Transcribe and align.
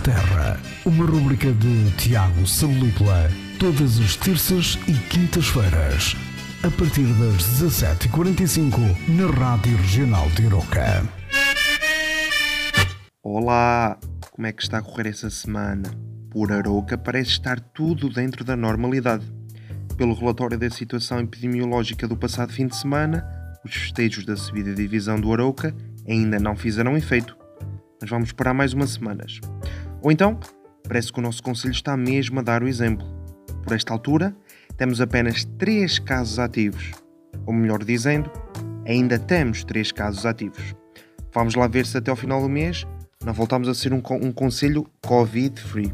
terra. 0.00 0.60
Uma 0.84 1.04
rubrica 1.04 1.52
de 1.52 1.90
Tiago 1.96 2.46
Salípula. 2.46 3.30
Todas 3.58 3.98
as 3.98 4.16
terças 4.16 4.78
e 4.86 4.92
quintas-feiras. 5.08 6.16
A 6.62 6.70
partir 6.70 7.06
das 7.14 7.42
17h45 7.60 8.78
na 9.08 9.30
Rádio 9.30 9.76
Regional 9.76 10.28
de 10.30 10.42
Iroca. 10.42 11.04
Olá! 13.22 13.98
Como 14.30 14.46
é 14.46 14.52
que 14.52 14.62
está 14.62 14.78
a 14.78 14.82
correr 14.82 15.08
essa 15.08 15.30
semana? 15.30 15.90
Por 16.30 16.52
Aroca 16.52 16.96
parece 16.96 17.30
estar 17.30 17.58
tudo 17.58 18.08
dentro 18.08 18.44
da 18.44 18.56
normalidade. 18.56 19.24
Pelo 19.96 20.14
relatório 20.14 20.56
da 20.56 20.70
situação 20.70 21.18
epidemiológica 21.20 22.06
do 22.06 22.16
passado 22.16 22.52
fim 22.52 22.68
de 22.68 22.76
semana, 22.76 23.26
os 23.64 23.74
festejos 23.74 24.24
da 24.24 24.36
subida 24.36 24.72
divisão 24.74 25.20
do 25.20 25.32
Arouca 25.32 25.74
ainda 26.06 26.38
não 26.38 26.54
fizeram 26.54 26.96
efeito. 26.96 27.36
Mas 28.00 28.08
vamos 28.08 28.28
esperar 28.28 28.54
mais 28.54 28.72
umas 28.72 28.90
semanas. 28.90 29.40
Ou 30.02 30.12
então, 30.12 30.38
parece 30.86 31.12
que 31.12 31.18
o 31.18 31.22
nosso 31.22 31.42
Conselho 31.42 31.72
está 31.72 31.96
mesmo 31.96 32.40
a 32.40 32.42
dar 32.42 32.62
o 32.62 32.68
exemplo. 32.68 33.06
Por 33.62 33.74
esta 33.74 33.92
altura, 33.92 34.34
temos 34.76 35.00
apenas 35.00 35.44
3 35.58 35.98
casos 35.98 36.38
ativos. 36.38 36.92
Ou 37.46 37.52
melhor 37.52 37.84
dizendo, 37.84 38.30
ainda 38.86 39.18
temos 39.18 39.64
3 39.64 39.92
casos 39.92 40.24
ativos. 40.24 40.74
Vamos 41.32 41.54
lá 41.54 41.66
ver 41.66 41.86
se 41.86 41.98
até 41.98 42.10
ao 42.10 42.16
final 42.16 42.40
do 42.40 42.48
mês 42.48 42.86
não 43.24 43.32
voltamos 43.32 43.68
a 43.68 43.74
ser 43.74 43.92
um, 43.92 44.02
um 44.22 44.32
Conselho 44.32 44.86
Covid-free. 45.06 45.92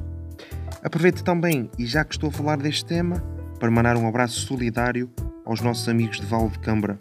Aproveito 0.82 1.24
também, 1.24 1.70
e 1.78 1.86
já 1.86 2.04
que 2.04 2.14
estou 2.14 2.28
a 2.28 2.32
falar 2.32 2.58
deste 2.58 2.84
tema, 2.84 3.16
para 3.58 3.70
mandar 3.70 3.96
um 3.96 4.06
abraço 4.06 4.40
solidário 4.40 5.10
aos 5.44 5.60
nossos 5.62 5.88
amigos 5.88 6.20
de 6.20 6.26
Val 6.26 6.48
de 6.50 6.58
Câmara. 6.58 6.98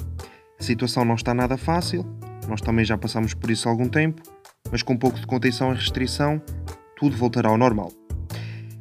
A 0.59 0.64
situação 0.64 1.04
não 1.04 1.16
está 1.16 1.34
nada 1.34 1.58
fácil, 1.58 2.06
nós 2.48 2.62
também 2.62 2.86
já 2.86 2.98
passamos 2.98 3.34
por 3.34 3.52
isso 3.52 3.67
há 3.67 3.72
algum 3.72 3.90
tempo, 3.90 4.22
mas 4.72 4.81
com 4.81 4.94
um 4.94 4.98
pouco 4.98 5.20
de 5.20 5.28
contenção 5.28 5.72
e 5.72 5.76
restrição, 5.76 6.42
tudo 7.04 7.18
voltará 7.18 7.50
ao 7.50 7.58
normal. 7.58 7.92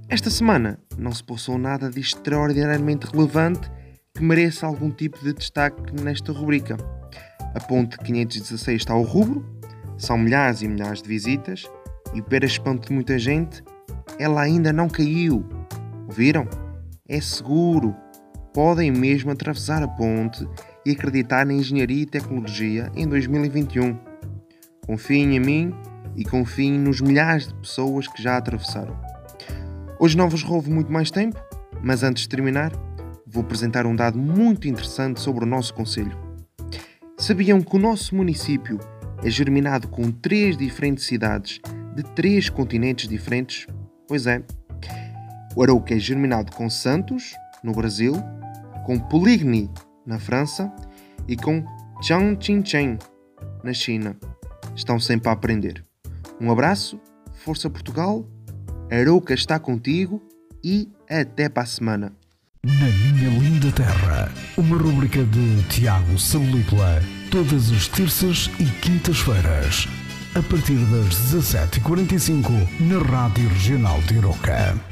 Esta 0.08 0.30
semana 0.30 0.78
não 0.96 1.10
se 1.10 1.24
passou 1.24 1.58
nada 1.58 1.90
de 1.90 1.98
extraordinariamente 1.98 3.04
relevante 3.06 3.68
que 4.14 4.22
mereça 4.22 4.64
algum 4.64 4.92
tipo 4.92 5.18
de 5.24 5.32
destaque 5.32 5.92
nesta 6.00 6.30
rubrica. 6.30 6.76
A 7.52 7.58
ponte 7.58 7.98
516 7.98 8.80
está 8.80 8.92
ao 8.92 9.02
rubro, 9.02 9.44
são 9.98 10.16
milhares 10.16 10.62
e 10.62 10.68
milhares 10.68 11.02
de 11.02 11.08
visitas, 11.08 11.68
e 12.14 12.22
para 12.22 12.46
espanto 12.46 12.86
de 12.86 12.94
muita 12.94 13.18
gente, 13.18 13.60
ela 14.20 14.40
ainda 14.40 14.72
não 14.72 14.88
caiu. 14.88 15.44
Ouviram? 16.06 16.46
É 17.08 17.20
seguro. 17.20 17.92
Podem 18.54 18.92
mesmo 18.92 19.32
atravessar 19.32 19.82
a 19.82 19.88
ponte 19.88 20.46
e 20.86 20.92
acreditar 20.92 21.44
na 21.44 21.54
engenharia 21.54 22.02
e 22.02 22.06
tecnologia 22.06 22.88
em 22.94 23.08
2021. 23.08 23.98
Confiem 24.86 25.34
em 25.34 25.40
mim 25.40 25.74
e 26.16 26.24
confiem 26.24 26.78
nos 26.78 27.00
milhares 27.00 27.48
de 27.48 27.54
pessoas 27.54 28.06
que 28.06 28.22
já 28.22 28.36
atravessaram. 28.36 28.96
Hoje 29.98 30.16
não 30.16 30.28
vos 30.28 30.42
roubo 30.42 30.70
muito 30.70 30.92
mais 30.92 31.10
tempo, 31.10 31.40
mas 31.82 32.02
antes 32.02 32.24
de 32.24 32.28
terminar, 32.28 32.72
vou 33.26 33.42
apresentar 33.42 33.86
um 33.86 33.96
dado 33.96 34.18
muito 34.18 34.68
interessante 34.68 35.20
sobre 35.20 35.44
o 35.44 35.46
nosso 35.46 35.72
Conselho. 35.74 36.16
Sabiam 37.16 37.62
que 37.62 37.76
o 37.76 37.78
nosso 37.78 38.14
município 38.14 38.78
é 39.22 39.30
germinado 39.30 39.88
com 39.88 40.10
três 40.10 40.56
diferentes 40.56 41.04
cidades 41.04 41.60
de 41.94 42.02
três 42.02 42.48
continentes 42.48 43.08
diferentes? 43.08 43.66
Pois 44.08 44.26
é. 44.26 44.42
O 45.54 45.62
Arouca 45.62 45.94
é 45.94 45.98
germinado 45.98 46.50
com 46.52 46.68
Santos, 46.68 47.34
no 47.62 47.72
Brasil, 47.72 48.14
com 48.84 48.98
Poligny, 48.98 49.70
na 50.04 50.18
França, 50.18 50.72
e 51.28 51.36
com 51.36 51.64
Chongqing, 52.02 52.98
na 53.62 53.72
China. 53.72 54.16
Estão 54.74 54.98
sempre 54.98 55.28
a 55.28 55.32
aprender. 55.32 55.84
Um 56.42 56.50
abraço, 56.50 57.00
Força 57.44 57.70
Portugal, 57.70 58.28
Arouca 58.90 59.32
está 59.32 59.60
contigo 59.60 60.20
e 60.62 60.88
até 61.08 61.48
para 61.48 61.62
a 61.62 61.66
semana. 61.66 62.12
Na 62.64 62.86
minha 62.86 63.30
linda 63.38 63.70
terra, 63.70 64.28
uma 64.58 64.76
rubrica 64.76 65.22
de 65.22 65.62
Tiago 65.68 66.18
Salípula, 66.18 67.00
todas 67.30 67.70
as 67.70 67.86
terças 67.86 68.50
e 68.58 68.64
quintas-feiras, 68.80 69.86
a 70.34 70.42
partir 70.42 70.78
das 70.86 71.14
17h45 71.32 72.50
na 72.80 72.98
Rádio 72.98 73.48
Regional 73.48 74.00
de 74.02 74.14
Iroca. 74.16 74.91